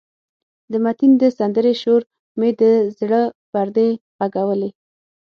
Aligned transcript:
د 0.71 0.73
متین 0.83 1.11
د 1.21 1.23
سندرې 1.37 1.73
شور 1.81 2.01
مې 2.39 2.49
د 2.61 2.63
زړه 2.99 3.21
پردې 3.51 3.89
غږولې. 4.19 4.69